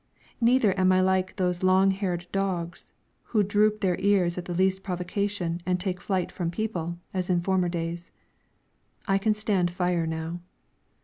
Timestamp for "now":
10.07-10.39